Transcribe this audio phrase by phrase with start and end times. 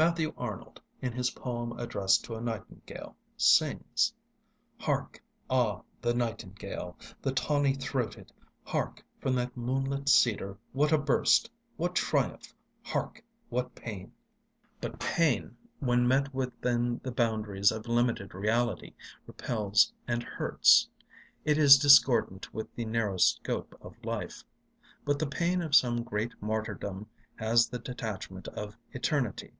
[0.00, 4.14] Matthew Arnold, in his poem addressed to a nightingale, sings:
[4.78, 5.20] Hark!
[5.50, 8.30] ah, the nightingale— The tawny throated!
[8.62, 11.50] Hark, from that moonlit cedar what a burst!
[11.76, 12.54] What triumph!
[12.84, 14.12] hark!—what pain!
[14.80, 18.94] But pain, when met within the boundaries of limited reality,
[19.26, 20.88] repels and hurts;
[21.44, 24.44] it is discordant with the narrow scope of life.
[25.04, 29.54] But the pain of some great martyrdom has the detachment of eternity.